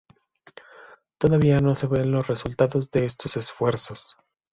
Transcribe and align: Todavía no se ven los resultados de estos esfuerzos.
Todavía 1.19 1.59
no 1.59 1.75
se 1.75 1.85
ven 1.85 2.09
los 2.09 2.25
resultados 2.25 2.89
de 2.89 3.05
estos 3.05 3.37
esfuerzos. 3.37 4.17